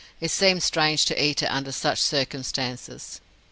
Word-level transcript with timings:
It 0.19 0.31
seemed 0.31 0.63
strange 0.63 1.05
to 1.05 1.23
eat 1.23 1.43
it 1.43 1.51
under 1.51 1.71
such 1.71 2.01
circumstances. 2.01 3.21